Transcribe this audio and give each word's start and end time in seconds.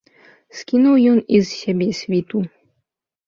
Скінуў 0.59 0.95
ён 1.11 1.19
і 1.37 1.41
з 1.49 1.59
сябе 1.59 1.87
світу. 2.01 2.37